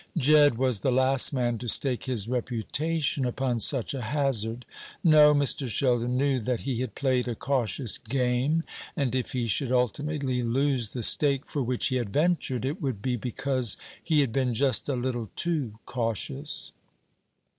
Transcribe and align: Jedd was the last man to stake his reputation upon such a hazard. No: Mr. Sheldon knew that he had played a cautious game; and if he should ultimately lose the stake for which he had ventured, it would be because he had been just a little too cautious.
Jedd 0.17 0.57
was 0.57 0.79
the 0.79 0.91
last 0.91 1.31
man 1.31 1.59
to 1.59 1.67
stake 1.67 2.05
his 2.05 2.27
reputation 2.27 3.23
upon 3.23 3.59
such 3.59 3.93
a 3.93 4.01
hazard. 4.01 4.65
No: 5.03 5.31
Mr. 5.35 5.67
Sheldon 5.69 6.17
knew 6.17 6.39
that 6.39 6.61
he 6.61 6.81
had 6.81 6.95
played 6.95 7.27
a 7.27 7.35
cautious 7.35 7.99
game; 7.99 8.63
and 8.95 9.13
if 9.13 9.33
he 9.33 9.45
should 9.45 9.71
ultimately 9.71 10.41
lose 10.41 10.89
the 10.89 11.03
stake 11.03 11.45
for 11.45 11.61
which 11.61 11.89
he 11.89 11.97
had 11.97 12.09
ventured, 12.11 12.65
it 12.65 12.81
would 12.81 13.03
be 13.03 13.15
because 13.15 13.77
he 14.03 14.21
had 14.21 14.33
been 14.33 14.55
just 14.55 14.89
a 14.89 14.95
little 14.95 15.29
too 15.35 15.77
cautious. 15.85 16.71